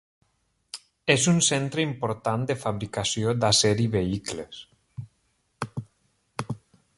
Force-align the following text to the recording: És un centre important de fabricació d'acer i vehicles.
És 1.15 1.27
un 1.31 1.35
centre 1.47 1.83
important 1.87 2.47
de 2.51 2.55
fabricació 2.63 3.35
d'acer 3.43 3.75
i 3.85 3.87
vehicles. 3.97 4.63